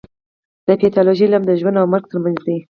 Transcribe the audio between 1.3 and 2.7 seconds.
د ژوند او مرګ ترمنځ دی.